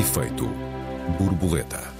[0.00, 0.48] Efeito
[1.18, 1.92] borboleta.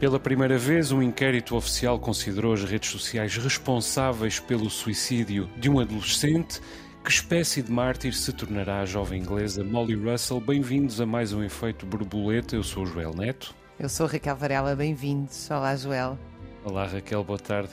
[0.00, 5.78] Pela primeira vez, um inquérito oficial considerou as redes sociais responsáveis pelo suicídio de um
[5.78, 6.60] adolescente.
[7.04, 10.40] Que espécie de mártir se tornará a jovem inglesa Molly Russell?
[10.40, 12.56] Bem-vindos a mais um Efeito Borboleta.
[12.56, 13.54] Eu sou o Joel Neto.
[13.78, 15.48] Eu sou Raquel Varela, bem-vindos.
[15.52, 16.18] Olá, Joel.
[16.64, 17.70] Olá, Raquel, boa tarde.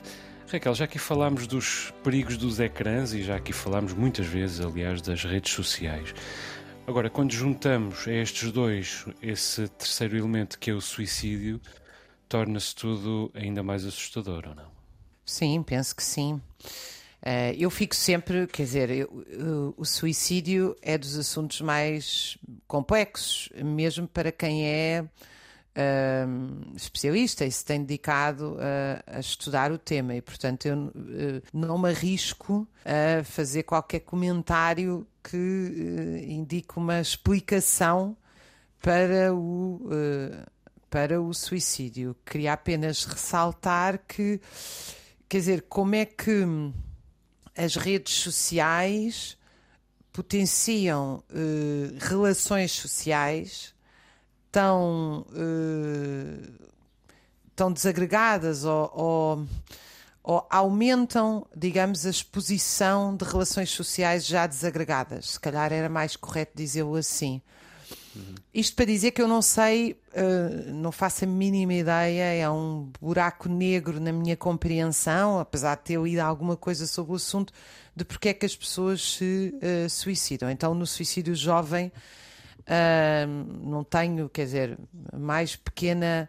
[0.47, 5.01] Raquel, já aqui falámos dos perigos dos ecrãs e já aqui falámos muitas vezes, aliás,
[5.01, 6.13] das redes sociais.
[6.87, 11.59] Agora, quando juntamos a estes dois esse terceiro elemento que é o suicídio,
[12.29, 14.71] torna-se tudo ainda mais assustador, ou não?
[15.25, 16.33] Sim, penso que sim.
[17.23, 23.49] Uh, eu fico sempre, quer dizer, eu, eu, o suicídio é dos assuntos mais complexos,
[23.63, 25.03] mesmo para quem é
[25.75, 30.15] uh, especialista e se tem dedicado a, a, estudar o tema.
[30.15, 36.99] E, portanto, eu uh, não me arrisco a fazer qualquer comentário que uh, indique uma
[36.99, 38.15] explicação
[38.81, 39.89] para o,
[40.91, 42.15] para o suicídio.
[42.23, 44.39] Queria apenas ressaltar que,
[45.27, 46.45] quer dizer, como é que
[47.57, 49.35] as redes sociais
[50.13, 51.23] potenciam
[51.99, 53.74] relações sociais
[54.55, 56.67] tão, uh,
[57.53, 59.47] tão desagregadas ou, ou,
[60.23, 65.31] ou, aumentam, digamos, a exposição de relações sociais já desagregadas.
[65.31, 67.41] Se calhar era mais correto dizê-lo assim.
[68.15, 68.35] Uhum.
[68.53, 72.89] Isto para dizer que eu não sei, uh, não faço a mínima ideia, é um
[73.01, 77.51] buraco negro na minha compreensão, apesar de ter lido alguma coisa sobre o assunto,
[77.93, 80.49] de porque é que as pessoas se uh, suicidam.
[80.49, 81.91] Então, no suicídio jovem,
[82.67, 84.79] Uh, não tenho, quer dizer,
[85.13, 86.27] mais pequena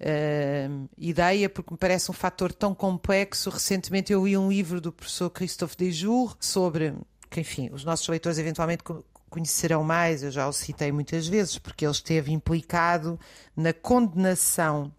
[0.00, 3.50] uh, ideia, porque me parece um fator tão complexo.
[3.50, 6.94] Recentemente eu li um livro do professor Christophe Dejour sobre,
[7.28, 8.82] que enfim, os nossos leitores eventualmente
[9.28, 13.20] conhecerão mais, eu já o citei muitas vezes, porque ele esteve implicado
[13.54, 14.90] na condenação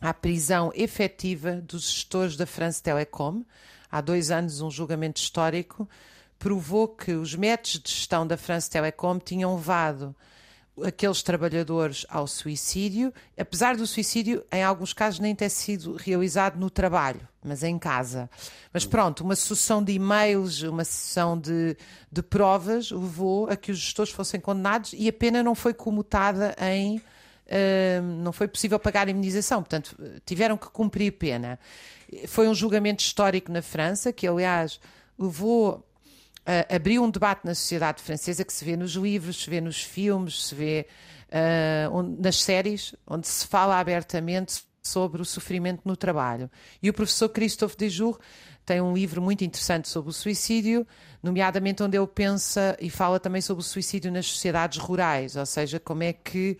[0.00, 3.44] à prisão efetiva dos gestores da France Telecom.
[3.90, 5.88] Há dois anos, um julgamento histórico
[6.38, 10.14] provou que os métodos de gestão da France Telecom tinham levado
[10.84, 16.70] aqueles trabalhadores ao suicídio, apesar do suicídio, em alguns casos, nem ter sido realizado no
[16.70, 18.30] trabalho, mas em casa.
[18.72, 21.76] Mas pronto, uma sucessão de e-mails, uma sessão de,
[22.10, 26.54] de provas levou a que os gestores fossem condenados e a pena não foi comutada
[26.60, 26.98] em.
[27.48, 31.58] Uh, não foi possível pagar a imunização, portanto, tiveram que cumprir pena.
[32.26, 34.78] Foi um julgamento histórico na França, que aliás
[35.18, 35.87] levou
[36.48, 39.82] uh, abriu um debate na sociedade francesa que se vê nos livros, se vê nos
[39.82, 40.86] filmes, se vê
[41.28, 46.50] uh, onde, nas séries, onde se fala abertamente sobre o sofrimento no trabalho.
[46.82, 48.18] E o professor Christophe Dejour
[48.64, 50.86] tem um livro muito interessante sobre o suicídio,
[51.22, 55.78] nomeadamente onde ele pensa e fala também sobre o suicídio nas sociedades rurais, ou seja,
[55.78, 56.58] como é que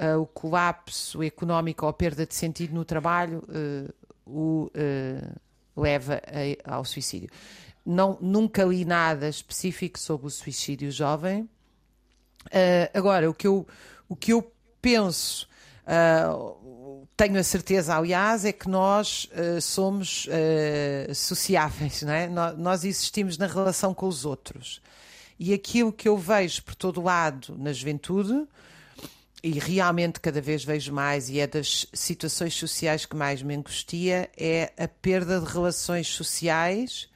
[0.00, 3.92] uh, o colapso económico ou a perda de sentido no trabalho uh,
[4.26, 5.40] o uh,
[5.76, 6.20] leva
[6.66, 7.28] a, ao suicídio.
[7.84, 11.42] Não, nunca li nada específico sobre o suicídio jovem.
[12.46, 13.66] Uh, agora, o que eu,
[14.08, 14.50] o que eu
[14.80, 15.46] penso,
[15.86, 20.26] uh, tenho a certeza, aliás, é que nós uh, somos
[21.14, 22.26] sociáveis, não é?
[22.26, 24.80] nós, nós existimos na relação com os outros.
[25.38, 28.46] E aquilo que eu vejo por todo lado na juventude,
[29.42, 34.30] e realmente cada vez vejo mais, e é das situações sociais que mais me angustia,
[34.38, 37.10] é a perda de relações sociais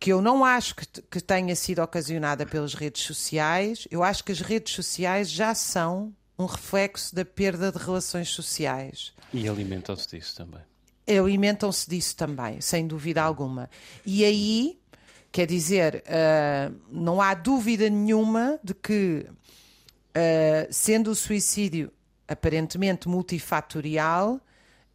[0.00, 3.86] que eu não acho que, que tenha sido ocasionada pelas redes sociais.
[3.90, 9.12] Eu acho que as redes sociais já são um reflexo da perda de relações sociais.
[9.32, 10.62] E alimentam-se disso também.
[11.06, 13.68] Alimentam-se disso também, sem dúvida alguma.
[14.06, 14.80] E aí,
[15.30, 21.92] quer dizer, uh, não há dúvida nenhuma de que, uh, sendo o suicídio
[22.26, 24.40] aparentemente multifatorial,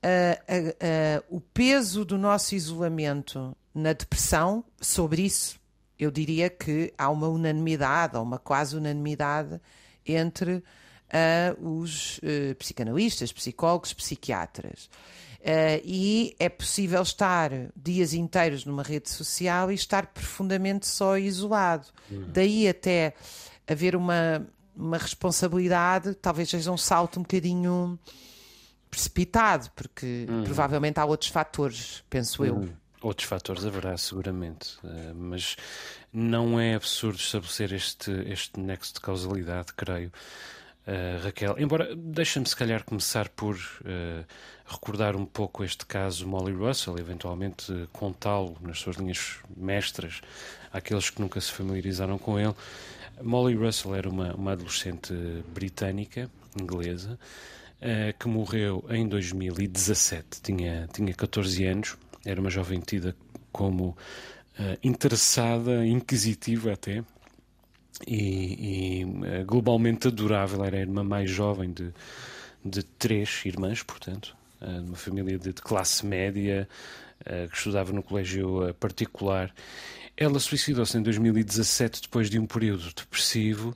[0.06, 5.60] uh, o peso do nosso isolamento na depressão, sobre isso,
[5.98, 9.60] eu diria que há uma unanimidade, ou uma quase unanimidade,
[10.06, 10.64] entre uh,
[11.80, 14.90] os uh, psicanalistas, psicólogos, psiquiatras.
[15.42, 21.88] Uh, e é possível estar dias inteiros numa rede social e estar profundamente só isolado.
[22.10, 22.26] Uhum.
[22.30, 23.14] Daí até
[23.68, 24.46] haver uma,
[24.76, 28.00] uma responsabilidade, talvez seja um salto um bocadinho
[28.96, 30.46] precipitado, porque uhum.
[30.46, 32.48] provavelmente há outros fatores, penso uhum.
[32.48, 32.70] eu.
[33.02, 35.58] Outros fatores haverá, seguramente, eh, mas
[36.12, 40.12] não é absurdo estabelecer este, este nexo de causalidade, creio.
[40.88, 41.56] uh, Raquel.
[41.60, 44.26] Embora, deixa-me se calhar começar por uh,
[44.66, 50.22] recordar um pouco este caso Molly Russell, eventualmente uh, contá-lo nas suas linhas mestras
[50.72, 52.56] àqueles que nunca se familiarizaram com ele.
[53.22, 55.14] Molly Russell era uma, uma adolescente
[55.54, 57.20] britânica, inglesa,
[58.18, 60.42] que morreu em 2017.
[60.42, 63.16] Tinha, tinha 14 anos, era uma jovem tida
[63.52, 63.96] como
[64.84, 67.04] interessada, inquisitiva até,
[68.08, 70.64] e, e eh, globalmente adorável.
[70.64, 71.94] Era a irmã mais jovem de,
[72.64, 76.68] de três irmãs, portanto, eh, de uma família de, de classe média
[77.26, 79.54] eh, que estudava no colégio particular.
[80.18, 83.76] Ela suicidou-se em 2017 depois de um período depressivo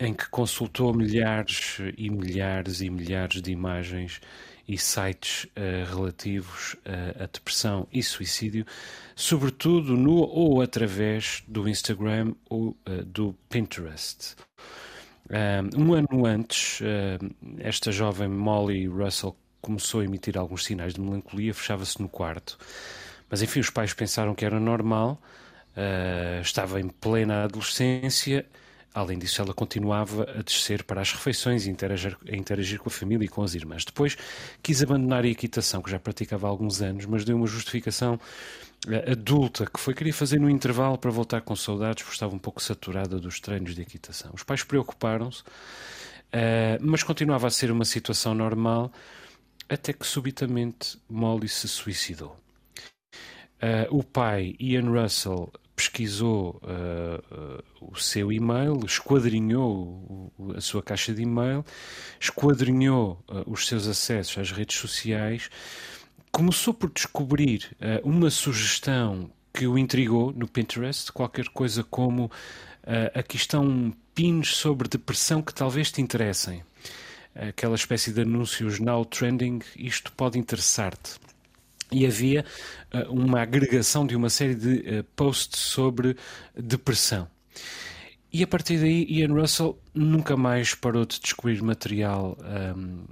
[0.00, 4.18] em que consultou milhares e milhares e milhares de imagens
[4.66, 8.64] e sites uh, relativos uh, à depressão e suicídio,
[9.14, 14.36] sobretudo no ou através do Instagram ou uh, do Pinterest.
[15.76, 16.80] Um ano antes,
[17.60, 22.58] esta jovem Molly Russell começou a emitir alguns sinais de melancolia, fechava-se no quarto.
[23.28, 25.22] Mas enfim, os pais pensaram que era normal,
[26.42, 28.44] estava em plena adolescência
[28.92, 32.92] Além disso, ela continuava a descer para as refeições e interagir, a interagir com a
[32.92, 33.84] família e com as irmãs.
[33.84, 34.16] Depois
[34.62, 38.18] quis abandonar a equitação, que já praticava há alguns anos, mas deu uma justificação
[38.88, 42.38] eh, adulta que foi queria fazer no intervalo para voltar com saudades, porque estava um
[42.38, 44.32] pouco saturada dos treinos de equitação.
[44.34, 48.90] Os pais preocuparam-se, uh, mas continuava a ser uma situação normal,
[49.68, 52.36] até que subitamente Molly se suicidou.
[53.62, 61.22] Uh, o pai, Ian Russell, pesquisou uh, o seu e-mail, esquadrinhou a sua caixa de
[61.22, 61.64] e-mail,
[62.20, 65.48] esquadrinhou uh, os seus acessos às redes sociais,
[66.30, 72.30] começou por descobrir uma sugestão que o intrigou no Pinterest, qualquer coisa como
[73.12, 76.62] aqui estão pins sobre depressão que talvez te interessem.
[77.34, 81.18] Aquela espécie de anúncios now trending, isto pode interessar-te
[81.92, 82.44] e havia
[82.92, 86.16] uh, uma agregação de uma série de uh, posts sobre
[86.56, 87.28] depressão.
[88.32, 92.38] E a partir daí, Ian Russell nunca mais parou de descobrir material
[92.76, 93.04] um,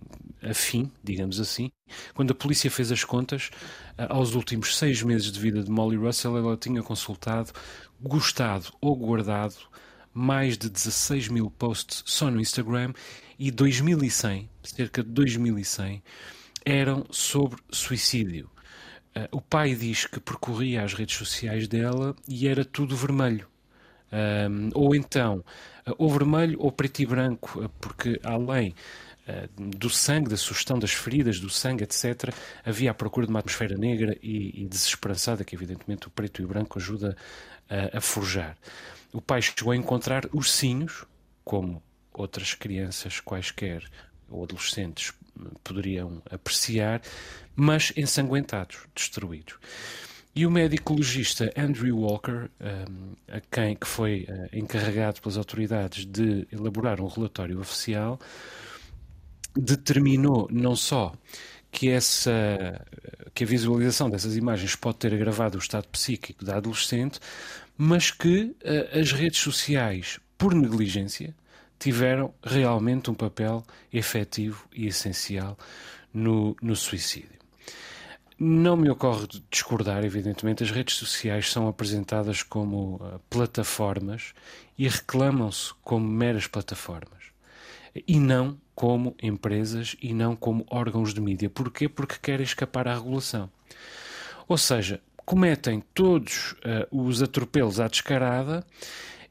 [0.48, 1.70] afim, digamos assim.
[2.14, 3.50] Quando a polícia fez as contas,
[3.98, 7.52] uh, aos últimos seis meses de vida de Molly Russell, ela tinha consultado,
[8.00, 9.56] gostado ou guardado
[10.14, 12.92] mais de 16 mil posts só no Instagram
[13.38, 16.02] e 2.100, cerca de 2.100,
[16.64, 18.50] eram sobre suicídio.
[19.18, 23.48] Uh, o pai diz que percorria as redes sociais dela e era tudo vermelho.
[24.74, 25.44] Ou então,
[25.86, 28.74] uh, ou vermelho ou preto e branco, uh, porque além
[29.54, 32.32] do sangue, da sugestão das feridas, do sangue, etc.,
[32.64, 36.46] havia a procura de uma atmosfera negra e, e desesperançada, que evidentemente o preto e
[36.46, 37.14] branco ajuda
[37.92, 38.56] a forjar.
[39.12, 41.04] O pai chegou a encontrar ursinhos,
[41.44, 41.82] como
[42.14, 43.84] outras crianças quaisquer
[44.30, 45.12] ou adolescentes
[45.62, 47.02] poderiam apreciar,
[47.60, 49.56] mas ensanguentados, destruídos.
[50.32, 56.06] E o médico legista Andrew Walker, um, a quem que foi uh, encarregado pelas autoridades
[56.06, 58.20] de elaborar um relatório oficial,
[59.56, 61.12] determinou não só
[61.72, 62.80] que essa
[63.34, 67.18] que a visualização dessas imagens pode ter agravado o estado psíquico da adolescente,
[67.76, 71.34] mas que uh, as redes sociais, por negligência,
[71.76, 75.58] tiveram realmente um papel efetivo e essencial
[76.14, 77.37] no, no suicídio.
[78.40, 84.32] Não me ocorre discordar, evidentemente, as redes sociais são apresentadas como uh, plataformas
[84.78, 87.18] e reclamam-se como meras plataformas
[88.06, 91.50] e não como empresas e não como órgãos de mídia.
[91.50, 91.88] Porquê?
[91.88, 93.50] Porque querem escapar à regulação.
[94.46, 98.64] Ou seja, cometem todos uh, os atropelos à descarada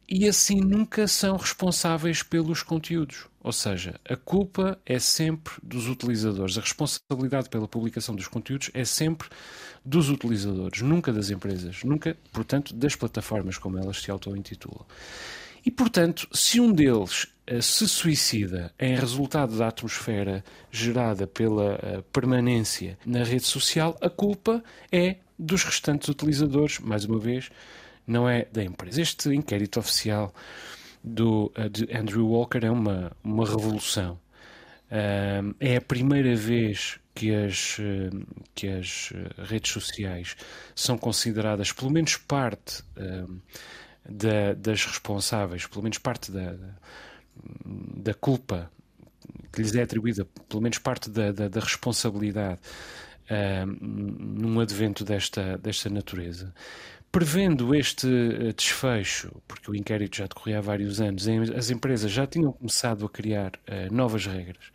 [0.08, 3.26] e assim nunca são responsáveis pelos conteúdos.
[3.44, 6.58] Ou seja, a culpa é sempre dos utilizadores.
[6.58, 9.30] A responsabilidade pela publicação dos conteúdos é sempre
[9.86, 14.86] dos utilizadores, nunca das empresas, nunca, portanto, das plataformas como elas se auto-intitulam.
[15.66, 22.04] E, portanto, se um deles uh, se suicida em resultado da atmosfera gerada pela uh,
[22.14, 27.50] permanência na rede social, a culpa é dos restantes utilizadores, mais uma vez,
[28.08, 29.02] não é da empresa.
[29.02, 30.34] Este inquérito oficial
[31.04, 34.20] do, uh, de Andrew Walker é uma, uma revolução.
[35.60, 40.38] É a primeira vez que as, uh, que as redes sociais
[40.74, 42.82] são consideradas, pelo menos parte
[44.10, 46.56] da, das responsáveis, pelo menos parte da,
[47.98, 48.72] da culpa
[49.52, 52.60] que lhes é atribuída, pelo menos parte da, da, da responsabilidade
[53.82, 56.54] num advento desta, desta natureza.
[57.12, 62.28] Prevendo este eh, desfecho, porque o inquérito já decorria há vários anos, as empresas já
[62.28, 64.72] tinham começado a criar uh, novas regras.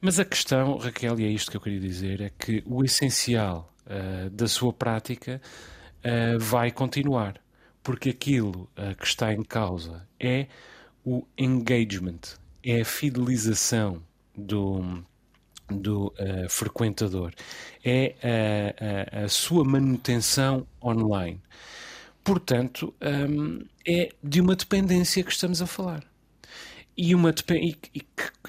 [0.00, 3.72] Mas a questão, Raquel, e é isto que eu queria dizer, é que o essencial
[3.86, 5.40] uh, da sua prática
[5.98, 7.40] uh, vai continuar,
[7.82, 8.68] porque aquilo
[8.98, 10.48] que está em causa é
[11.04, 12.18] o engagement,
[12.64, 14.02] é a fidelização
[14.36, 15.04] do,
[15.68, 17.32] do uh, frequentador,
[17.84, 21.40] é a, a, a, sua manutenção online.
[22.22, 22.94] Portanto,
[23.30, 26.04] um, é de uma dependência que estamos a falar.
[26.96, 28.00] E, uma e, que,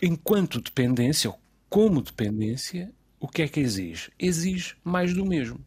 [0.02, 4.12] enquanto dependência, ou como dependência, o que é que exige?
[4.18, 5.60] Exige mais do mesmo.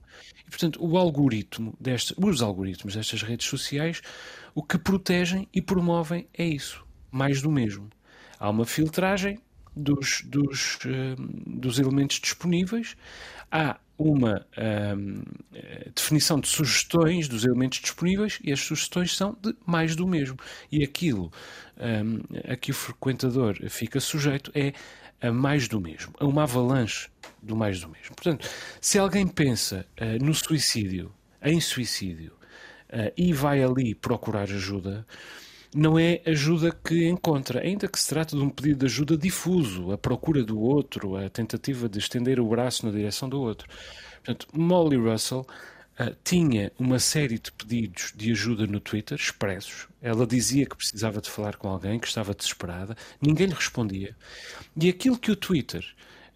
[0.46, 4.00] E, portanto, o algoritmo deste, os algoritmos destas redes sociais,
[4.54, 7.88] o que protegem e promovem é isso, mais do mesmo.
[8.38, 9.38] Há uma filtragem
[9.80, 12.96] dos, dos, uh, dos elementos disponíveis,
[13.50, 19.94] há uma uh, definição de sugestões dos elementos disponíveis e as sugestões são de mais
[19.94, 20.38] do mesmo.
[20.72, 21.30] E aquilo
[21.76, 22.20] um,
[22.50, 24.72] a que o frequentador fica sujeito é
[25.20, 27.10] a mais do mesmo, a uma avalanche
[27.42, 28.14] do mais do mesmo.
[28.14, 28.48] Portanto,
[28.80, 32.32] se alguém pensa uh, no suicídio, em suicídio,
[33.16, 35.06] e vai ali procurar ajuda,
[35.74, 39.92] não é ajuda que encontra, ainda que se trate de um pedido de ajuda difuso,
[39.92, 43.68] a procura do outro, a tentativa de estender o braço na direção do outro.
[44.16, 45.46] Portanto, Molly Russell
[46.00, 49.86] uh, tinha uma série de pedidos de ajuda no Twitter, expressos.
[50.02, 54.16] Ela dizia que precisava de falar com alguém, que estava desesperada, ninguém lhe respondia.
[54.76, 55.84] E aquilo que o Twitter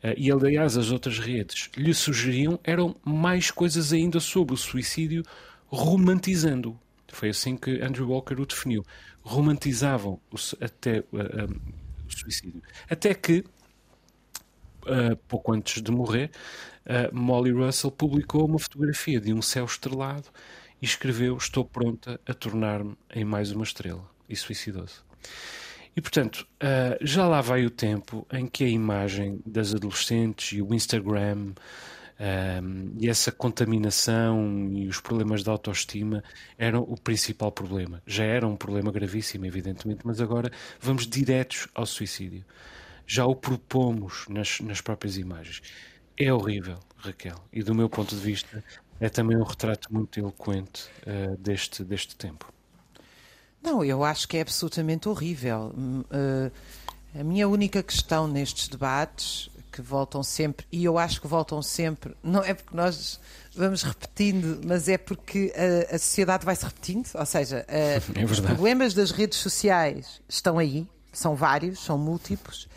[0.05, 5.25] uh, e, aliás, as outras redes lhe sugeriam eram mais coisas ainda sobre o suicídio,
[5.67, 6.79] romantizando-o.
[7.13, 8.85] Foi assim que Andrew Walker o definiu
[9.23, 12.63] romantizavam o, até uh, um, o suicídio.
[12.89, 13.45] Até que,
[14.83, 16.31] uh, pouco antes de morrer,
[16.87, 20.29] uh, Molly Russell publicou uma fotografia de um céu estrelado
[20.81, 24.09] e escreveu: Estou pronta a tornar-me em mais uma estrela.
[24.29, 25.01] E suicidou-se.
[25.97, 26.49] E portanto,
[27.03, 31.53] já lá vai o tempo em que a imagem das adolescentes e o Instagram
[32.21, 36.23] um, e essa contaminação e os problemas de autoestima
[36.57, 38.03] eram o principal problema.
[38.07, 42.45] Já era um problema gravíssimo, evidentemente, mas agora vamos diretos ao suicídio.
[43.07, 45.61] Já o propomos nas, nas próprias imagens.
[46.17, 48.63] É horrível, Raquel, e do meu ponto de vista
[49.01, 52.53] é também um retrato muito eloquente uh, deste, deste tempo.
[53.61, 55.75] Não, eu acho que é absolutamente horrível.
[55.77, 56.53] Uh,
[57.19, 62.17] a minha única questão nestes debates que voltam sempre, e eu acho que voltam sempre,
[62.23, 63.19] não é porque nós
[63.57, 65.53] vamos repetindo, mas é porque
[65.91, 67.75] a, a sociedade vai se repetindo, ou seja, a,
[68.21, 72.69] é os problemas das redes sociais estão aí, são vários, são múltiplos,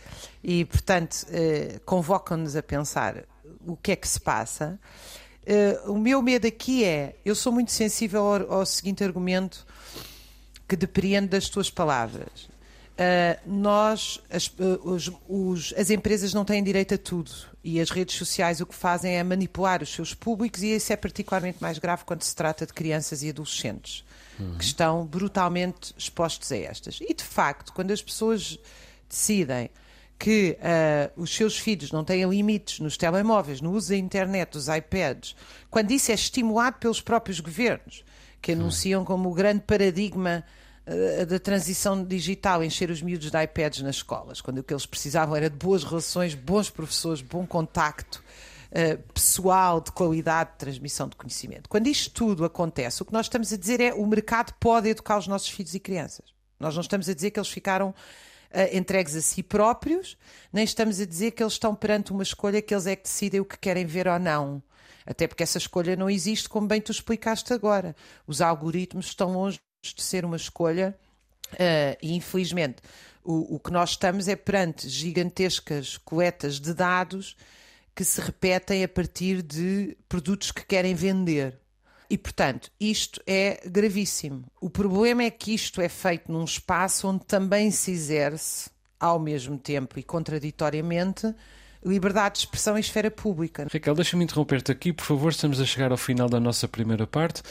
[0.44, 3.24] e portanto eh, convocam-nos a pensar
[3.66, 4.80] o que é que se passa.
[5.46, 9.68] Eh, o meu medo aqui é, eu sou muito sensível ao, ao seguinte argumento
[10.68, 12.50] que depreendo das tuas palavras.
[12.98, 17.32] Uh, nós, as, uh, os, os, as empresas não têm direito a tudo
[17.64, 20.96] e as redes sociais o que fazem é manipular os seus públicos e isso é
[20.96, 24.04] particularmente mais grave quando se trata de crianças e adolescentes
[24.40, 24.58] uhum.
[24.58, 26.98] que estão brutalmente expostos a estas.
[27.00, 28.58] E de facto, quando as pessoas
[29.08, 29.70] decidem
[30.18, 34.68] que uh, os seus filhos não têm limites nos telemóveis, no uso da internet, dos
[34.68, 35.36] iPads,
[35.70, 38.04] quando isso é estimulado pelos próprios governos,
[38.42, 40.44] que anunciam como o grande paradigma
[41.28, 45.36] da transição digital, encher os miúdos de iPads nas escolas, quando o que eles precisavam
[45.36, 48.24] era de boas relações, bons professores, bom contacto
[48.72, 51.68] uh, pessoal, de qualidade de transmissão de conhecimento.
[51.68, 55.18] Quando isto tudo acontece, o que nós estamos a dizer é o mercado pode educar
[55.18, 56.34] os nossos filhos e crianças.
[56.58, 60.18] Nós não estamos a dizer que eles ficaram uh, entregues a si próprios,
[60.54, 63.42] nem estamos a dizer que eles estão perante uma escolha que eles é que decidem
[63.42, 64.64] o que querem ver ou não.
[65.06, 67.96] Até porque essa escolha não existe, como bem tu explicaste agora.
[68.26, 70.98] Os algoritmos estão longe de ser uma escolha,
[71.54, 72.82] uh, e infelizmente
[73.24, 77.36] o, o que nós estamos é perante gigantescas coletas de dados
[77.94, 81.60] que se repetem a partir de produtos que querem vender.
[82.10, 84.46] E, portanto, isto é gravíssimo.
[84.62, 88.70] O problema é que isto é feito num espaço onde também se exerce,
[89.00, 91.34] ao mesmo tempo e contraditoriamente,
[91.88, 93.68] liberdade de expressão e esfera pública.
[93.72, 97.42] Raquel, deixa-me interromper-te aqui, por favor, estamos a chegar ao final da nossa primeira parte.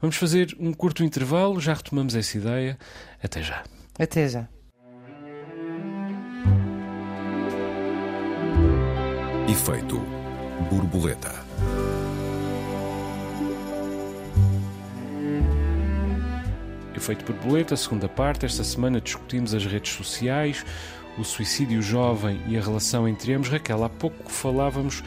[0.00, 2.78] Vamos fazer um curto intervalo, já retomamos essa ideia.
[3.22, 3.64] Até já.
[3.98, 4.48] Até já.
[9.48, 9.98] Efeito
[10.70, 11.32] borboleta.
[16.94, 18.44] Efeito borboleta, segunda parte.
[18.46, 20.64] Esta semana discutimos as redes sociais,
[21.18, 23.48] o suicídio jovem e a relação entre ambos.
[23.48, 25.02] Raquel, há pouco falávamos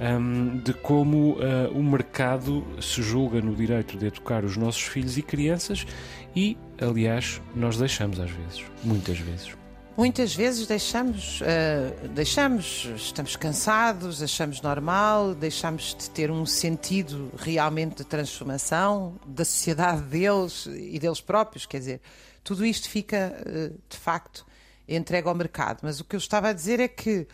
[0.00, 5.16] um, de como uh, o mercado se julga no direito de educar os nossos filhos
[5.16, 5.86] e crianças
[6.34, 9.56] e, aliás, nós deixamos às vezes, muitas vezes.
[9.96, 17.98] Muitas vezes deixamos, uh, deixamos, estamos cansados, achamos normal, deixamos de ter um sentido realmente
[17.98, 21.64] de transformação da sociedade deles e deles próprios.
[21.64, 22.00] Quer dizer,
[22.42, 24.44] tudo isto fica, uh, de facto,
[24.88, 25.80] entregue ao mercado.
[25.82, 27.26] Mas o que eu estava a dizer é que uh,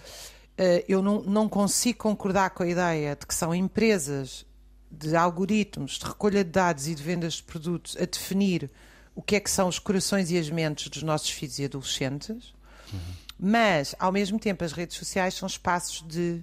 [0.88, 4.47] eu não, não consigo concordar com a ideia de que são empresas
[4.90, 8.71] de algoritmos de recolha de dados e de vendas de produtos a definir
[9.14, 12.54] o que é que são os corações e as mentes dos nossos filhos e adolescentes,
[12.92, 13.00] uhum.
[13.38, 16.42] mas, ao mesmo tempo, as redes sociais são espaços de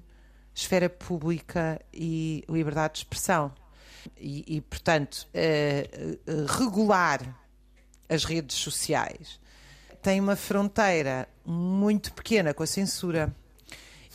[0.54, 3.54] esfera pública e liberdade de expressão.
[4.18, 7.36] E, e portanto, uh, uh, regular
[8.10, 9.40] as redes sociais
[10.08, 13.36] tem uma fronteira muito pequena com a censura.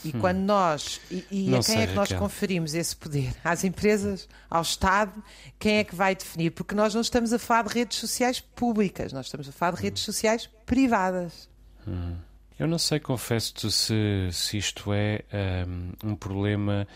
[0.03, 0.21] E hum.
[0.23, 1.03] quando nós.
[1.11, 2.19] E, e a quem sei, é que nós Raquel.
[2.19, 3.35] conferimos esse poder?
[3.45, 4.27] Às empresas?
[4.49, 5.23] Ao Estado?
[5.59, 6.53] Quem é que vai definir?
[6.53, 9.81] Porque nós não estamos a falar de redes sociais públicas, nós estamos a falar de
[9.81, 9.83] hum.
[9.83, 11.47] redes sociais privadas.
[11.87, 12.17] Hum.
[12.59, 15.23] Eu não sei, confesso-te, se, se isto é
[15.69, 16.89] um, um problema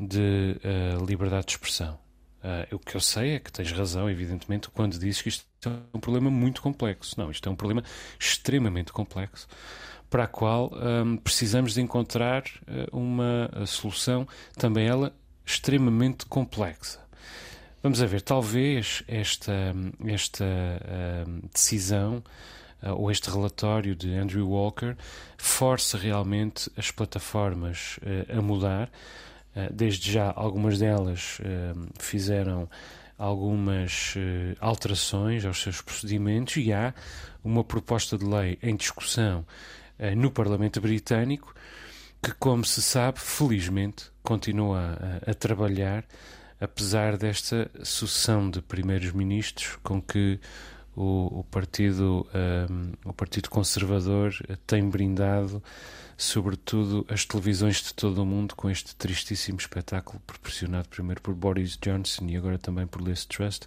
[0.00, 1.98] de uh, liberdade de expressão.
[2.42, 5.70] Uh, o que eu sei é que tens razão, evidentemente, quando dizes que isto é
[5.92, 7.14] um problema muito complexo.
[7.18, 7.82] Não, isto é um problema
[8.18, 9.48] extremamente complexo
[10.08, 14.26] para a qual um, precisamos de encontrar uh, uma solução,
[14.56, 15.12] também ela
[15.44, 17.00] extremamente complexa.
[17.82, 19.74] Vamos a ver, talvez esta,
[20.06, 22.22] esta uh, decisão
[22.96, 24.94] ou este relatório de Andrew Walker
[25.36, 28.88] force realmente as plataformas a mudar.
[29.72, 31.38] Desde já, algumas delas
[31.98, 32.68] fizeram
[33.16, 34.14] algumas
[34.60, 36.94] alterações aos seus procedimentos e há
[37.42, 39.44] uma proposta de lei em discussão
[39.98, 41.54] eh, no Parlamento Britânico,
[42.22, 46.04] que, como se sabe, felizmente continua a, a trabalhar,
[46.60, 50.38] apesar desta sucessão de primeiros-ministros com que
[50.94, 52.26] o, o Partido,
[52.70, 54.34] um, o Partido Conservador
[54.66, 55.62] tem brindado,
[56.18, 61.78] sobretudo, as televisões de todo o mundo com este tristíssimo espetáculo proporcionado primeiro por Boris
[61.80, 63.60] Johnson e agora também por Liz Truss.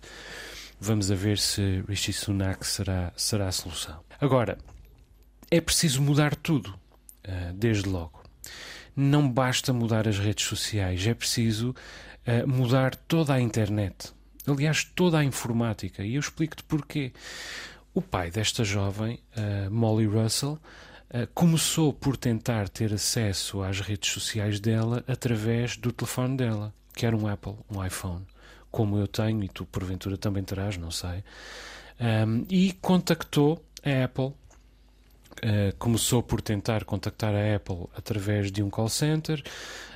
[0.79, 4.03] Vamos a ver se Rishi Sunak será, será a solução.
[4.19, 4.57] Agora,
[5.49, 6.77] é preciso mudar tudo,
[7.23, 8.21] eh, desde logo.
[8.95, 11.73] Não basta mudar as redes sociais, é preciso
[12.25, 14.11] eh, mudar toda a internet.
[14.45, 16.03] Aliás, toda a informática.
[16.03, 17.13] E eu explico-te porquê.
[17.93, 20.59] O pai desta jovem, eh, Molly Russell,
[21.33, 27.15] começou por tentar ter acesso às redes sociais dela através do telefone dela, que era
[27.15, 28.25] um Apple, um iPhone,
[28.71, 31.23] como eu tenho e tu porventura também terás, não sei.
[32.49, 34.33] e contactou a Apple
[35.37, 39.41] Uh, começou por tentar contactar a Apple através de um call center,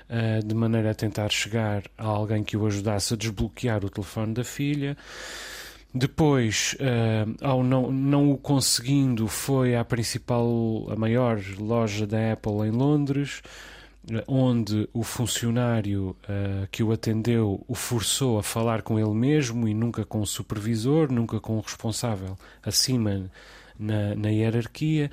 [0.10, 4.34] uh, de maneira a tentar chegar a alguém que o ajudasse a desbloquear o telefone
[4.34, 4.98] da filha.
[5.98, 10.46] Depois, uh, ao não, não o conseguindo, foi à principal,
[10.92, 13.42] a maior loja da Apple em Londres,
[14.28, 19.74] onde o funcionário uh, que o atendeu o forçou a falar com ele mesmo e
[19.74, 23.32] nunca com o supervisor, nunca com o responsável acima
[23.80, 25.10] na, na hierarquia.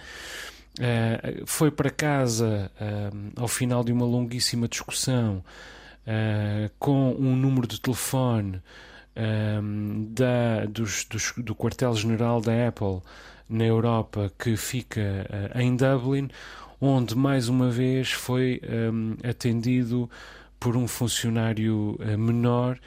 [0.80, 5.44] Uh, foi para casa uh, ao final de uma longuíssima discussão
[6.80, 8.60] com um número de telefone
[9.14, 13.00] da, dos, dos, do quartel-general da Apple
[13.48, 16.30] na Europa que fica em Dublin,
[16.80, 18.60] onde mais uma vez foi
[18.92, 20.08] um, atendido
[20.58, 22.78] por um funcionário menor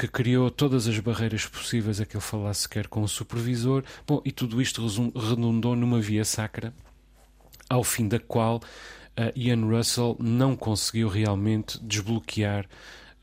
[0.00, 3.84] que criou todas as barreiras possíveis a que ele falasse sequer com o supervisor.
[4.06, 4.82] Bom, e tudo isto
[5.14, 6.72] redundou numa via sacra,
[7.68, 12.66] ao fim da qual uh, Ian Russell não conseguiu realmente desbloquear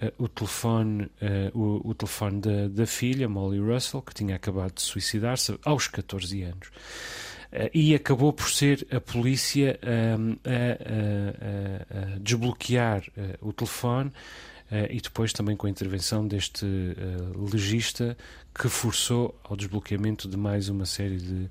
[0.02, 4.74] uh, o telefone, uh, o, o, telefone da, da, filha, Molly Russell, que tinha acabado
[4.76, 6.72] de suicidar-se aos 14 anos.
[7.74, 10.16] e acabou por ser a polícia a,
[10.50, 13.04] a, a desbloquear
[13.42, 14.14] o telefone uh,
[14.90, 18.18] e depois também com a intervenção deste uh, legista
[18.54, 21.50] que forçou ao desbloqueamento de mais uma série de,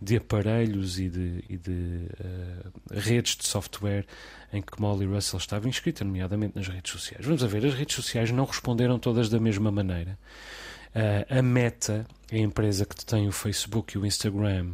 [0.00, 4.04] de aparelhos e de, e de uh, redes de software
[4.52, 7.24] em que Molly Russell estava inscrita, nomeadamente nas redes sociais.
[7.24, 10.18] Vamos a ver, as redes sociais não responderam todas da mesma maneira.
[11.28, 14.72] A Meta, a empresa que tem o Facebook e o Instagram,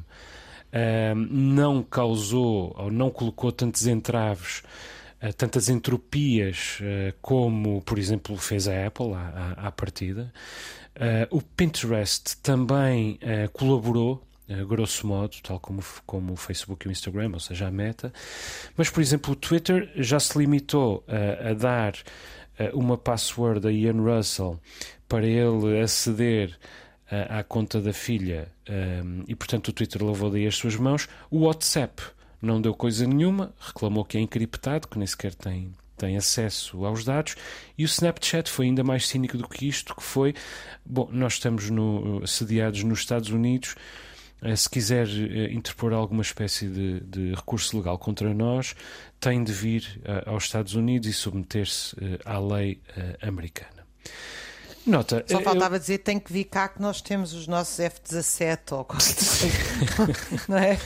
[1.29, 8.69] não causou ou não colocou tantos entraves eh, tantas entropias eh, como, por exemplo, fez
[8.69, 10.33] a Apple à, à, partida.
[10.97, 13.19] Uh, o Pinterest também
[13.53, 14.23] colaborou
[14.69, 18.13] grosso modo, tal como, como o Facebook e o Instagram, ou seja, a meta.
[18.77, 21.95] Mas, por exemplo, o Twitter já se limitou a, dar
[22.75, 24.61] uma password a Ian Russell
[25.09, 26.57] para ele aceder
[27.11, 28.53] à conta da filha
[29.27, 31.09] e, portanto, o Twitter lavou daí as suas mãos.
[31.31, 32.03] O WhatsApp
[32.45, 37.05] não deu coisa nenhuma, reclamou que é encriptado, que nem sequer tem tem acesso aos
[37.05, 37.37] dados,
[37.79, 40.35] e o Snapchat foi ainda mais cínico do que isto, que foi,
[40.85, 43.77] bom, nós estamos no, sediados nos Estados Unidos,
[44.43, 48.75] eh, se quiser eh, interpor alguma espécie de, de, recurso legal contra nós,
[49.19, 52.81] tem de vir eh, aos Estados Unidos e submeter-se à lei
[53.23, 53.87] americana.
[54.87, 55.81] Nota, Só faltava eu...
[55.81, 58.87] dizer tem que vir cá que nós temos os nossos F-17 ou
[60.47, 60.79] não é?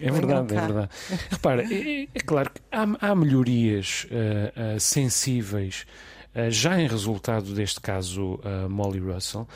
[0.00, 0.88] É verdade, é verdade.
[1.30, 5.86] Repara, é, é, claro que há, há melhorias uh, uh, sensíveis
[6.34, 9.46] uh, já em resultado deste caso Molly Russell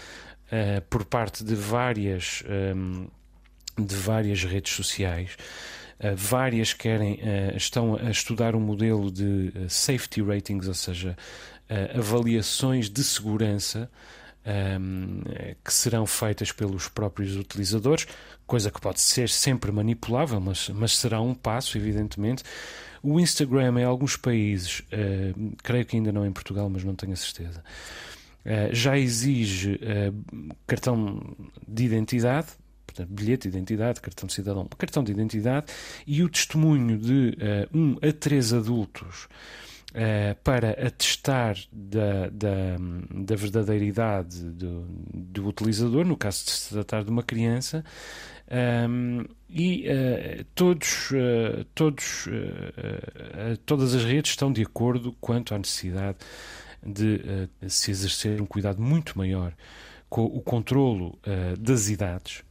[0.88, 2.42] por parte de várias,
[2.74, 3.06] um,
[3.78, 5.36] de várias redes sociais.
[6.16, 7.20] várias querem,
[7.54, 11.59] estão a estudar um modelo de safety ratings, ou seja, uh,
[11.96, 13.90] avaliações de segurança
[14.44, 18.06] um, ehm, que serão feitas pelos próprios utilizadores,
[18.46, 22.42] coisa que pode ser sempre manipulável, mas, mas será um passo, evidentemente.
[23.02, 27.12] O Instagram, em alguns países, uh, creio que ainda não em Portugal, mas não tenho
[27.12, 27.62] a certeza,
[28.44, 31.34] uh, já exige uh, cartão
[31.66, 32.48] de identidade,
[32.86, 35.66] portanto, bilhete de identidade, cartão de cidadão, cartão de identidade
[36.06, 37.38] e o testemunho de
[37.72, 39.28] um a três adultos
[39.90, 42.76] Uh, para atestar da, da,
[43.10, 47.84] da verdadeiridade do, do, utilizador, no caso de se tratar de uma criança,
[48.48, 52.28] um, ehm, e uh, todos, uh, todos,
[53.66, 56.18] todas as redes estão de acordo quanto à necessidade
[56.86, 59.52] de se exercer um cuidado muito maior
[60.08, 61.18] com o controlo
[61.58, 62.44] das idades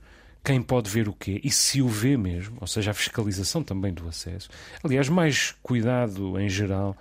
[0.43, 3.93] quem pode ver o quê e se o vê mesmo, ou seja, a fiscalização também
[3.93, 4.49] do acesso.
[4.84, 6.95] Aliás, mais cuidado em geral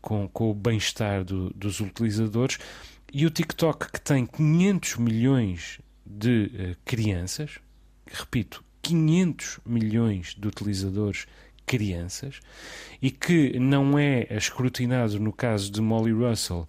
[0.00, 2.58] com, com o bem-estar do, dos utilizadores.
[3.12, 7.58] E o TikTok, que tem 500 milhões de uh, crianças,
[8.06, 11.26] repito, 500 milhões de utilizadores
[11.66, 12.40] crianças,
[13.00, 16.66] e que não é escrutinado no caso de Molly Russell,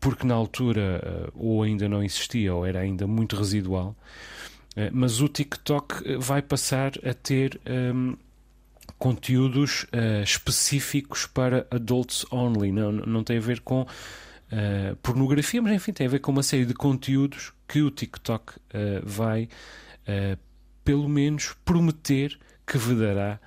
[0.00, 3.96] porque na altura uh, ou ainda não existia ou era ainda muito residual,
[4.76, 7.60] uh, mas o TikTok vai passar a ter.
[7.66, 8.16] Um,
[9.02, 12.70] conteúdos uh, específicos para adults only.
[12.70, 16.44] Não, não tem a ver com uh, pornografia, mas enfim, tem a ver com uma
[16.44, 18.60] série de conteúdos que o TikTok uh,
[19.02, 19.48] vai,
[20.84, 23.40] pelo menos, prometer que vedará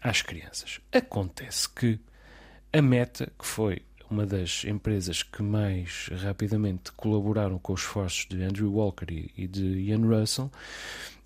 [0.00, 0.80] às crianças.
[0.92, 2.00] Acontece que
[2.72, 8.42] a Meta, que foi uma das empresas que mais rapidamente colaboraram com os esforços de
[8.42, 10.50] Andrew Walker e de Ian Russell,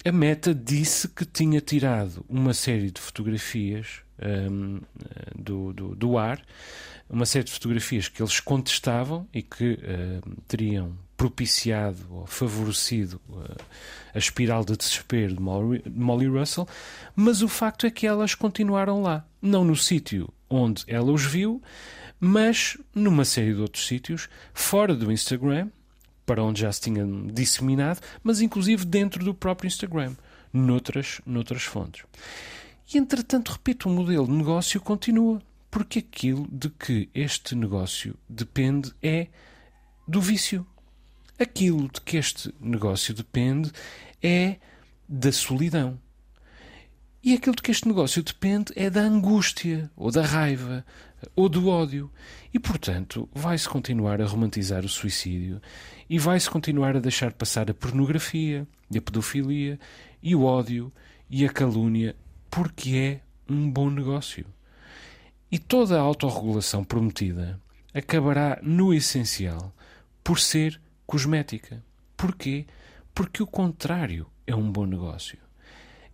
[0.05, 4.03] a Meta disse que tinha tirado uma série de fotografias
[4.51, 4.81] um,
[5.37, 6.43] do, do, do, ar,
[7.09, 13.57] uma série de fotografias que eles contestavam e que uh, teriam propiciado ou favorecido uh,
[14.15, 16.67] a espiral de desespero de Molly, Molly Russell,
[17.15, 21.63] mas o facto é que elas continuaram lá, não no sítio onde ela os viu,
[22.19, 25.69] mas numa série de outros sítios, fora do Instagram,
[26.31, 30.15] para onde já se tinha disseminado, mas inclusive dentro do próprio Instagram,
[30.53, 32.05] noutras, noutras fontes.
[32.95, 38.93] E entretanto, repito, o modelo de negócio continua, porque aquilo de que este negócio depende
[39.03, 39.27] é
[40.07, 40.65] do vício.
[41.37, 43.73] Aquilo de que este negócio depende
[44.23, 44.59] é
[45.09, 45.99] da solidão.
[47.25, 50.87] E aquilo de que este negócio depende é da angústia, ou da raiva,
[51.35, 52.09] ou do ódio.
[52.55, 55.61] E, portanto, vai-se continuar a romantizar o suicídio
[56.11, 59.79] e vai-se continuar a deixar passar a pornografia, a pedofilia,
[60.21, 60.93] e o ódio
[61.31, 62.17] e a calúnia,
[62.51, 64.45] porque é um bom negócio.
[65.53, 67.61] E toda a autorregulação prometida
[67.95, 69.73] acabará, no essencial,
[70.25, 71.81] por ser cosmética.
[72.17, 72.67] Porquê?
[73.15, 75.39] Porque o contrário é um bom negócio.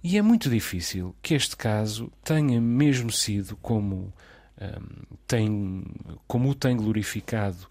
[0.05, 4.13] E é muito difícil que este caso tenha mesmo sido como,
[4.61, 5.85] um, tem,
[6.27, 7.67] como o tem glorificado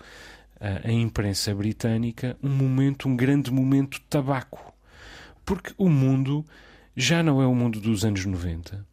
[0.60, 4.74] a imprensa britânica um momento, um grande momento tabaco.
[5.44, 6.46] Porque o mundo
[6.96, 8.86] já não é o mundo dos anos 90.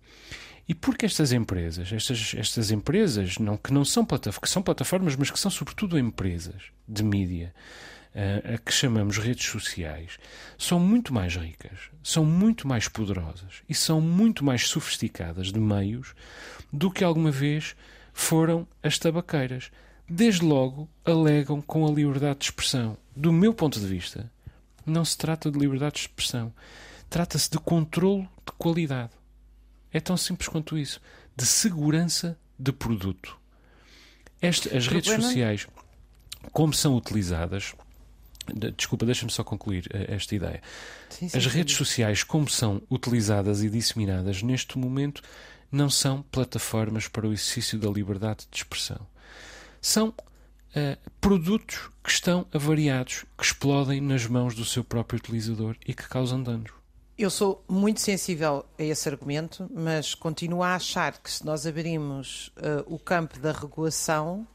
[0.69, 5.31] E porque estas empresas, estas, estas empresas não, que não são, que são plataformas, mas
[5.31, 7.55] que são sobretudo empresas de mídia,
[8.15, 10.19] a, a que chamamos redes sociais,
[10.57, 16.15] são muito mais ricas, são muito mais poderosas e são muito mais sofisticadas de meios
[16.73, 17.75] do que alguma vez
[18.13, 19.71] foram as tabaqueiras
[20.13, 22.99] desde logo alegam com a liberdade de expressão.
[23.17, 24.31] Do meu ponto de vista,
[24.85, 26.53] não se trata de liberdade de expressão.
[27.09, 29.13] Trata-se de controlo de qualidade.
[29.91, 31.01] É tão simples quanto isso.
[31.35, 33.39] De segurança de produto.
[34.41, 35.67] Este, as redes sociais,
[36.53, 37.75] como são utilizadas.
[38.77, 40.61] Desculpa, deixa-me só concluir eh, esta ideia.
[41.09, 41.85] Sim, sim, as redes sim.
[41.85, 45.23] sociais, como são utilizadas e disseminadas neste momento,
[45.71, 49.07] não são plataformas para o exercício da liberdade de expressão.
[49.83, 55.93] São uh, produtos que estão avariados, que explodem nas mãos do seu próprio utilizador e
[55.93, 56.71] que causam danos.
[57.19, 62.53] Eu sou muito sensível a esse argumento, mas continuo a achar que se nós abrimos
[62.57, 64.47] uh, o campo da regulação,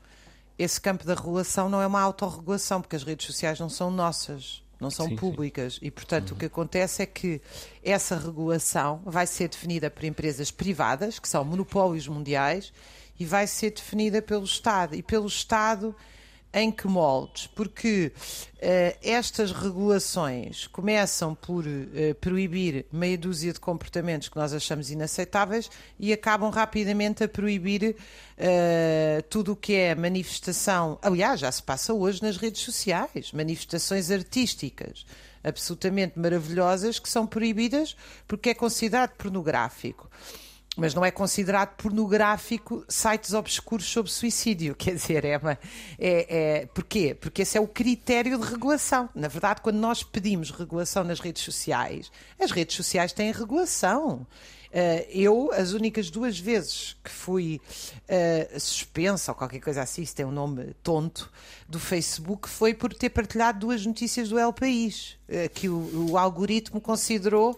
[0.58, 4.63] esse campo da regulação não é uma autorregulação, porque as redes sociais não são nossas,
[4.80, 5.76] não são sim, públicas.
[5.76, 5.82] Sim.
[5.84, 6.36] E, portanto, uhum.
[6.36, 7.40] o que acontece é que
[7.84, 12.74] essa regulação vai ser definida por empresas privadas, que são monopólios mundiais,
[13.19, 14.95] e vai ser definida pelo Estado.
[14.95, 15.95] E pelo Estado
[16.53, 17.47] em que moldes?
[17.47, 24.89] Porque uh, estas regulações começam por uh, proibir meia dúzia de comportamentos que nós achamos
[24.89, 30.97] inaceitáveis e acabam rapidamente a proibir uh, tudo o que é manifestação.
[31.01, 35.06] Aliás, já se passa hoje nas redes sociais manifestações artísticas
[35.43, 37.95] absolutamente maravilhosas que são proibidas
[38.27, 40.10] porque é considerado pornográfico
[40.78, 44.76] mas não é considerado pornográfico sites obscuros sobre suicídio.
[44.78, 45.60] Quer dizer, é, uma,
[45.98, 47.16] é, é porquê?
[47.16, 49.10] Porque esse é o critério de regulação.
[49.16, 54.26] Na verdade, quando nós pedimos regulação nas redes sociais, as redes sociais têm regulação.
[54.68, 57.62] Uh, eu, as únicas duas vezes que fui
[58.04, 61.32] uh, suspensa ou qualquer coisa assim, isso tem um nome tonto,
[61.68, 66.18] do Facebook, foi por ter partilhado duas notícias do El País, uh, que o, o
[66.18, 67.58] algoritmo considerou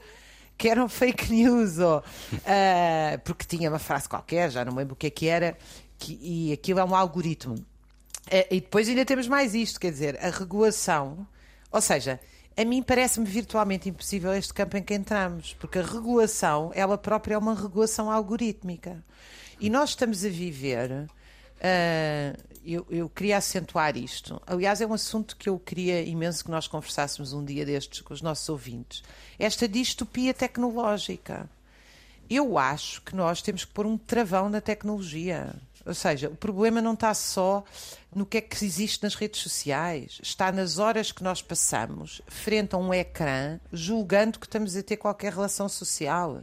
[0.60, 4.96] que eram fake news, ou, uh, porque tinha uma frase qualquer, já não lembro o
[4.96, 5.58] que é que era,
[5.98, 7.56] que, e aquilo é um algoritmo.
[7.56, 11.26] Uh, e depois ainda temos mais isto, quer dizer, a regulação,
[11.72, 12.20] ou seja,
[12.58, 17.36] a mim parece-me virtualmente impossível este campo em que entramos, porque a regulação, ela própria
[17.36, 19.02] é uma regulação algorítmica.
[19.62, 21.08] E nós estamos a viver
[21.60, 24.42] Uh, eu, eu, queria acentuar isto.
[24.46, 28.14] Aliás, é um assunto que eu queria imenso que nós conversássemos um dia destes com
[28.14, 29.04] os nossos ouvintes.
[29.38, 31.50] Esta distopia tecnológica.
[32.30, 35.56] Eu acho que nós temos que pôr um travão na tecnologia.
[35.86, 37.64] Ou seja, o problema não está só
[38.14, 42.76] no que é que existe nas redes sociais, está nas horas que nós passamos frente
[42.76, 46.42] a um ecrã, julgando que estamos a ter qualquer relação social.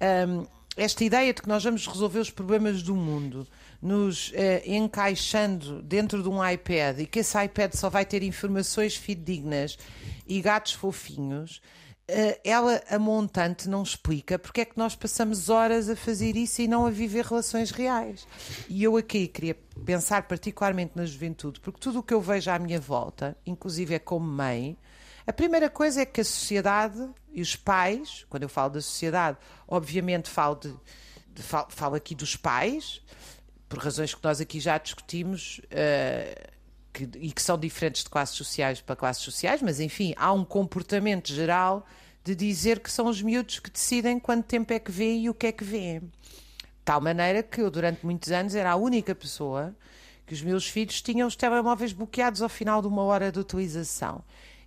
[0.00, 3.46] Um, esta ideia de que nós vamos resolver os problemas do mundo
[3.86, 8.96] nos eh, encaixando dentro de um iPad e que esse iPad só vai ter informações
[8.96, 9.78] fidedignas
[10.26, 11.62] e gatos fofinhos,
[12.10, 16.62] uh, ela, a montante, não explica porque é que nós passamos horas a fazer isso
[16.62, 18.26] e não a viver relações reais.
[18.68, 22.58] E eu aqui queria pensar particularmente na juventude, porque tudo o que eu vejo à
[22.58, 24.76] minha volta, inclusive é como mãe,
[25.24, 29.38] a primeira coisa é que a sociedade e os pais, quando eu falo da sociedade,
[29.68, 30.74] obviamente falo, de,
[31.32, 33.00] de falo, falo aqui dos pais,
[33.68, 36.52] por razões que nós aqui já discutimos uh,
[36.92, 40.44] que, e que são diferentes de classes sociais para classes sociais, mas enfim, há um
[40.44, 41.86] comportamento geral
[42.24, 45.34] de dizer que são os miúdos que decidem quanto tempo é que vê e o
[45.34, 46.02] que é que vê.
[46.84, 49.74] Tal maneira que eu, durante muitos anos, era a única pessoa
[50.26, 54.24] que os meus filhos tinham os telemóveis bloqueados ao final de uma hora de utilização.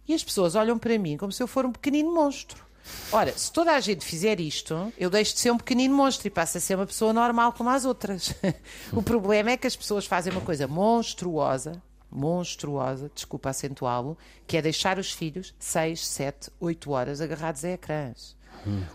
[0.08, 2.69] E as pessoas olham para mim como se eu for um pequenino monstro.
[3.12, 6.30] Ora, se toda a gente fizer isto, eu deixo de ser um pequenino monstro e
[6.30, 8.34] passo a ser uma pessoa normal como as outras.
[8.94, 14.62] o problema é que as pessoas fazem uma coisa monstruosa, monstruosa, desculpa acentuá-lo, que é
[14.62, 18.38] deixar os filhos 6, 7, 8 horas agarrados a ecrãs.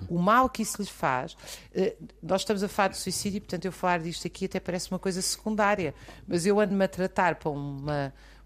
[0.09, 1.37] O mal que isso lhes faz,
[1.75, 4.99] eh, nós estamos a falar de suicídio, portanto, eu falar disto aqui até parece uma
[4.99, 5.95] coisa secundária,
[6.29, 7.85] mas eu ando-me a tratar para um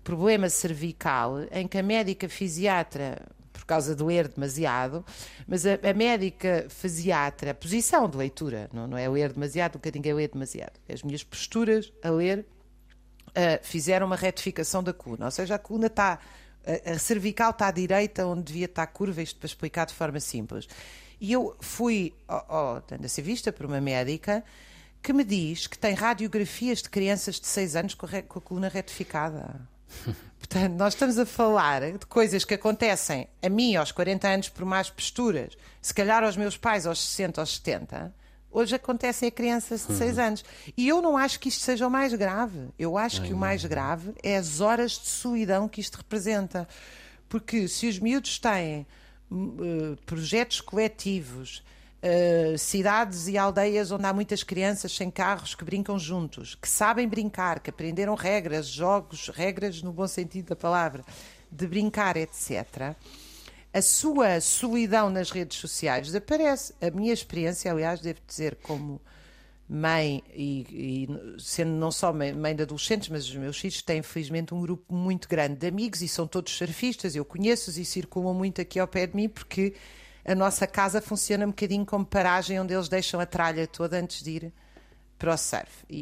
[0.05, 3.21] problema cervical em que a médica fisiatra
[3.69, 5.05] causa de ler demasiado,
[5.47, 9.91] mas a, a médica fisiatra, a posição de leitura, não, não é ler demasiado, nunca
[9.95, 12.47] ninguém lê demasiado, as minhas posturas a ler,
[13.29, 16.19] uh, fizeram uma retificação da coluna, ou seja, a coluna está,
[16.85, 20.67] a, cervical está à direita onde devia estar curva, isto para explicar de forma simples.
[21.21, 24.45] E eu fui, oh, a ser vista por uma médica
[25.03, 28.43] que me diz que tem radiografias de crianças de 6 anos com a, com a
[28.43, 29.61] coluna retificada.
[30.39, 34.65] Portanto, nós estamos a falar de coisas que acontecem a mim aos 40 anos por
[34.65, 38.15] mais posturas, se calhar aos meus pais aos 60, aos 70,
[38.51, 40.25] hoje acontecem a crianças de 6 uhum.
[40.25, 40.45] anos.
[40.77, 42.69] E eu não acho que isto seja o mais grave.
[42.79, 46.69] Eu acho que o mais grave é as horas de solidão que isto representa.
[47.29, 48.87] Porque se os miúdos têm
[49.31, 51.63] uh, projetos coletivos,
[52.01, 57.09] Uh, cidades e aldeias onde há muitas crianças sem carros que brincam juntos, que sabem
[57.09, 61.05] brincar, que aprenderam regras, jogos, regras no bom sentido da palavra,
[61.51, 62.95] de brincar, etc.
[63.75, 66.73] a sua solidão nas redes sociais desaparece.
[66.81, 69.01] A minha experiência, aliás, devo dizer, como
[69.69, 74.03] mãe e, e, sendo não só mãe, mãe de adolescentes, mas os meus filhos têm
[74.03, 78.33] felizmente um grupo muito grande de amigos e são todos surfistas, eu conheço-os e circulam
[78.33, 79.75] muito aqui ao pé de mim porque
[80.29, 84.23] a nossa casa funciona um bocadinho como paragem onde eles deixam a tralha toda antes
[84.23, 84.53] de ir
[85.19, 85.97] para o surf e,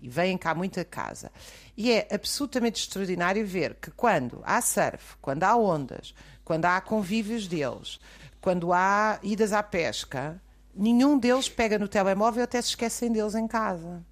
[0.00, 1.30] e, e vêm cá muita casa.
[1.76, 6.12] E é absolutamente extraordinário ver que quando há surf, quando há ondas,
[6.44, 8.00] quando há convívios deles,
[8.40, 10.42] quando há idas à pesca,
[10.74, 14.04] nenhum deles pega no telemóvel até se esquecem deles em casa.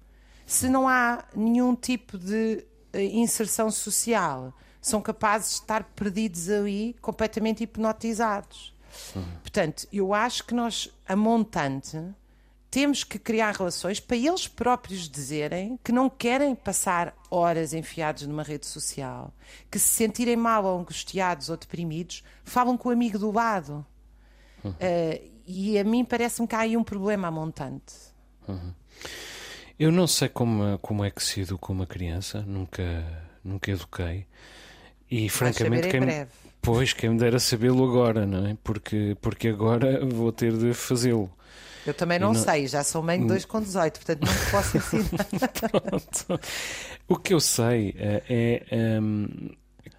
[0.45, 6.95] Se não há nenhum tipo de eh, inserção social, são capazes de estar perdidos ali,
[7.01, 8.73] completamente hipnotizados.
[9.15, 9.23] Uhum.
[9.41, 11.97] Portanto, eu acho que nós, a montante,
[12.71, 18.43] temos que criar relações para eles próprios dizerem que não querem passar horas enfiados numa
[18.43, 19.33] rede social,
[19.71, 23.85] que se sentirem mal ou angustiados ou deprimidos, falam com o amigo do lado.
[24.63, 24.71] Uhum.
[24.71, 27.93] Uh, e a mim parece-me que há aí um problema a montante.
[28.47, 28.73] Uhum.
[29.79, 32.83] Eu não sei como, como é que se educa uma criança, nunca,
[33.43, 34.27] nunca eduquei.
[35.09, 36.31] E francamente, quem, breve.
[36.61, 38.57] Pois, quem me dera sabê-lo agora, não é?
[38.63, 41.31] Porque, porque agora vou ter de fazê-lo.
[41.85, 44.51] Eu também não, não, sei, já sou mãe de dois com 18, portanto não te
[44.51, 45.27] posso ensinar.
[46.27, 46.41] Pronto.
[47.07, 49.49] O que eu sei uh, é um, ehm,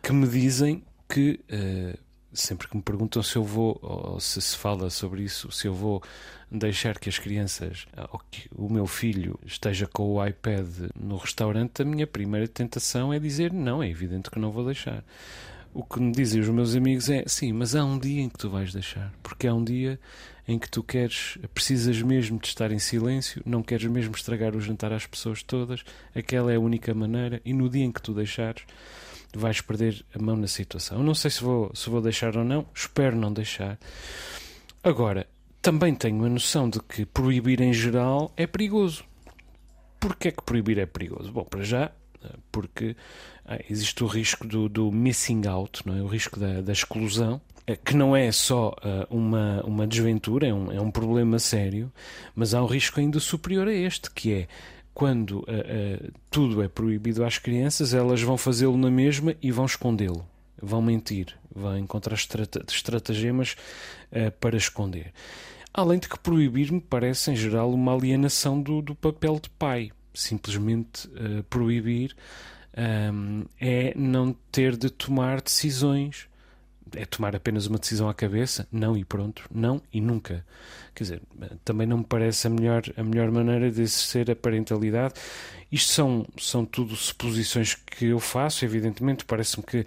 [0.03, 1.99] que me dizem que uh,
[2.33, 5.75] sempre que me perguntam se eu vou, ou se se fala sobre isso, se eu
[5.75, 6.03] vou
[6.51, 10.67] deixar que as crianças, ou que o meu filho esteja com o iPad
[10.99, 15.05] no restaurante, a minha primeira tentação é dizer não, é evidente que não vou deixar.
[15.73, 18.39] O que me dizem os meus amigos é sim, mas há um dia em que
[18.39, 20.01] tu vais deixar, porque há um dia
[20.49, 24.61] em que tu queres, precisas mesmo de estar em silêncio, não queres mesmo estragar o
[24.61, 28.13] jantar às pessoas todas, aquela é a única maneira, e no dia em que tu
[28.13, 28.65] deixares,
[29.33, 30.99] vais perder a mão na situação.
[30.99, 33.79] Eu não sei se vou, se vou deixar ou não, espero não deixar.
[34.83, 35.29] Agora,
[35.63, 39.05] também tenho a noção de que proibir em geral é perigoso.
[40.01, 41.31] Porquê é que proibir é perigoso?
[41.31, 41.93] Bom, para já,
[42.51, 42.97] porque
[43.45, 46.03] ah, existe o risco do, do missing out, não é?
[46.03, 50.55] o risco da, da exclusão, eh, que não é só uh, uma, uma desventura, é
[50.55, 51.93] um, é um problema sério,
[52.35, 54.49] mas há um risco ainda superior a este, que é
[54.93, 59.65] quando uh, uh, tudo é proibido às crianças, elas vão fazê-lo na mesma e vão
[59.65, 60.27] escondê-lo,
[60.61, 62.17] vão mentir, vão encontrar
[62.69, 63.57] estratagemas
[64.13, 65.13] uh, para esconder.
[65.73, 69.93] Além de que proibir me parece, em geral, uma alienação do, do papel de pai.
[70.13, 71.09] Simplesmente
[71.49, 72.17] proibir
[73.13, 76.29] um, é não ter de tomar decisões
[76.97, 80.45] é tomar apenas uma decisão à cabeça, não e pronto, não e nunca.
[80.95, 81.23] Quer dizer,
[81.65, 85.15] também não me parece a melhor, a melhor maneira de exercer a parentalidade.
[85.71, 89.85] Isto são, são tudo suposições que eu faço, evidentemente, parece-me que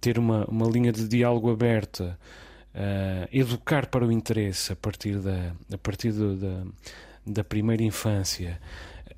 [0.00, 2.18] ter uma, uma linha de diálogo aberta,
[2.74, 6.62] uh, educar para o interesse a partir da, a partir do, da,
[7.26, 8.60] da primeira infância,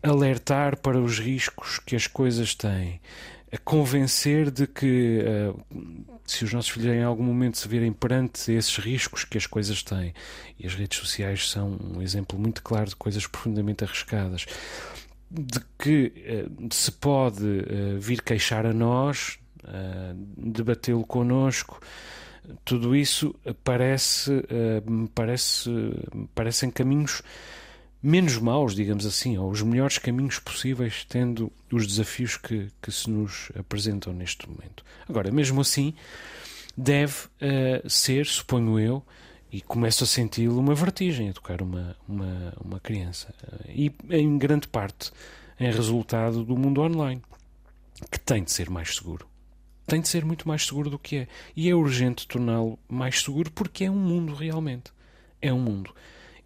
[0.02, 3.00] alertar para os riscos que as coisas têm,
[3.50, 8.52] a convencer de que uh, se os nossos filhos em algum momento se virem perante
[8.52, 10.12] esses riscos que as coisas têm,
[10.58, 14.46] e as redes sociais são um exemplo muito claro de coisas profundamente arriscadas,
[15.30, 16.12] de que
[16.46, 19.38] uh, se pode uh, vir queixar a nós,
[20.36, 21.78] debatê-lo connosco,
[22.64, 24.42] tudo isso parece,
[25.14, 25.70] parece,
[26.34, 27.22] parecem caminhos
[28.02, 33.10] menos maus, digamos assim, ou os melhores caminhos possíveis, tendo os desafios que, que se
[33.10, 34.84] nos apresentam neste momento.
[35.08, 35.94] Agora, mesmo assim,
[36.76, 39.02] deve uh, ser, suponho eu,
[39.50, 43.34] e começo a senti-lo, uma vertigem a tocar uma, uma, uma criança.
[43.68, 45.10] E em grande parte
[45.58, 47.22] em resultado do mundo online,
[48.10, 49.26] que tem de ser mais seguro.
[49.86, 51.28] Tem de ser muito mais seguro do que é.
[51.56, 54.92] E é urgente torná-lo mais seguro porque é um mundo realmente.
[55.40, 55.94] É um mundo.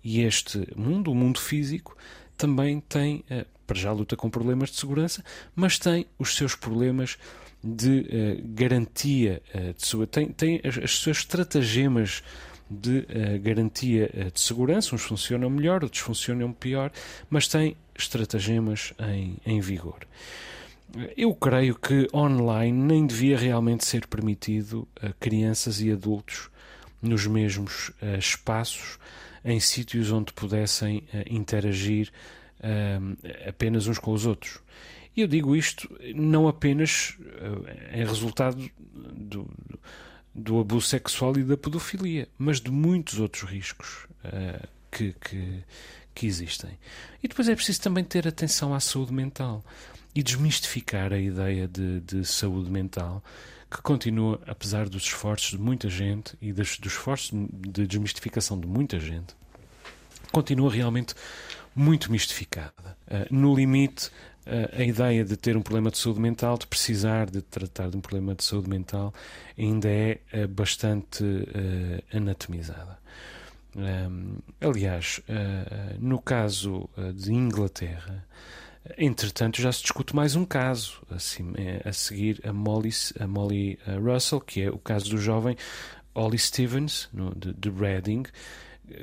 [0.04, 1.96] E este mundo, o mundo físico,
[2.36, 7.16] também tem, eh, para já luta com problemas de segurança, mas tem os seus problemas
[7.62, 12.22] de uh, garantia uh, de sua tem, tem as, as suas estratagemas
[12.68, 13.06] de
[13.42, 16.90] garantia de segurança, uns funcionam melhor, outros funcionam pior,
[17.28, 20.06] mas tem estratagemas em, em vigor.
[21.14, 26.48] Eu creio que online nem devia realmente ser permitido a crianças e adultos
[27.02, 28.98] nos mesmos espaços
[29.44, 32.10] em sítios onde pudessem uh, interagir
[32.60, 34.60] uh, apenas uns com os outros.
[35.16, 39.48] E eu digo isto não apenas uh, em resultado do,
[40.34, 44.06] do, abuso sexual e da pedofilia, mas de muitos outros riscos
[44.90, 45.64] que, que,
[46.14, 46.78] que existem.
[47.22, 49.64] E depois é preciso também ter atenção à saúde mental
[50.14, 53.22] e desmistificar a ideia de, de saúde mental
[53.72, 58.66] que continua, apesar dos esforços de muita gente e dos, dos esforços de desmistificação de
[58.66, 59.34] muita gente,
[60.30, 61.14] continua realmente
[61.74, 62.96] muito mistificada.
[63.06, 64.08] Uh, no limite,
[64.46, 67.96] uh, a ideia de ter um problema de saúde mental, de precisar de tratar de
[67.96, 69.12] um problema de saúde mental,
[69.58, 71.24] ainda é uh, bastante
[72.12, 73.00] anatomizada.
[73.74, 75.22] Um, aliás,
[75.98, 78.22] no caso de Inglaterra,
[78.98, 81.52] Entretanto, já se discute mais um caso assim,
[81.84, 85.56] a seguir a Molly, a Molly Russell, que é o caso do jovem
[86.14, 88.24] Ollie Stevens, no, de, de Reading,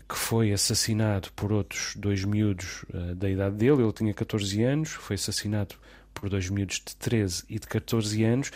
[0.07, 4.89] que foi assassinado por outros dois miúdos uh, da idade dele, ele tinha 14 anos,
[4.89, 5.75] foi assassinado
[6.13, 8.51] por dois miúdos de 13 e de 14 anos,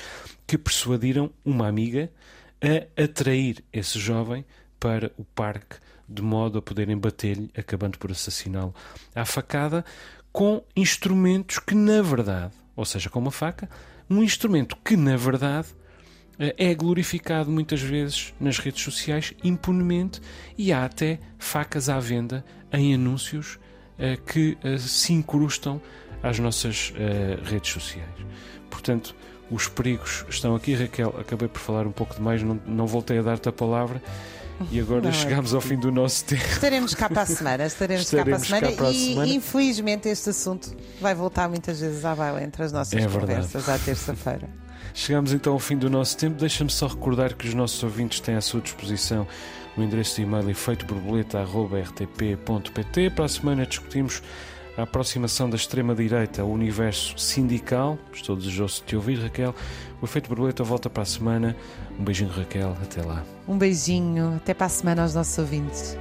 [0.45, 2.11] que persuadiram uma amiga
[2.61, 4.45] a atrair esse jovem
[4.79, 8.75] para o parque, de modo a poderem bater-lhe, acabando por assassiná-lo
[9.15, 9.85] à facada,
[10.33, 13.69] com instrumentos que, na verdade, ou seja, com uma faca,
[14.09, 15.67] um instrumento que, na verdade,
[16.39, 20.19] eh, é glorificado muitas vezes nas redes sociais impunemente
[20.57, 23.59] e há até facas à venda em anúncios
[23.99, 25.79] uh, que uh, se incrustam
[26.23, 26.93] às nossas
[27.43, 28.09] redes sociais.
[28.69, 29.13] Portanto,
[29.51, 30.73] os perigos estão aqui.
[30.73, 34.01] Raquel, acabei por falar um pouco demais, não, não voltei a dar-te a palavra.
[34.71, 36.45] E agora não, é chegamos é ao fim do nosso tempo.
[36.45, 37.65] Estaremos cá para a semana.
[37.65, 39.27] Estaremos, estaremos cá, para a semana, para a semana.
[39.27, 43.67] E infelizmente este assunto vai voltar muitas vezes à baila entre as nossas é conversas
[43.67, 44.49] à terça-feira.
[44.93, 46.39] Chegamos então ao fim do nosso tempo.
[46.39, 49.27] Deixa-me só recordar que os nossos ouvintes têm à sua disposição
[49.75, 53.09] o endereço de e-mail efeitoborboleta.rtp.pt.
[53.09, 54.21] Para a semana discutimos
[54.77, 57.97] a aproximação da extrema-direita ao universo sindical.
[58.13, 59.53] Estou desejoso de te ouvir, Raquel.
[60.01, 61.55] O Efeito Borboleta volta para a semana.
[61.99, 62.75] Um beijinho, Raquel.
[62.81, 63.23] Até lá.
[63.47, 64.35] Um beijinho.
[64.37, 65.97] Até para a semana aos nossos ouvintes.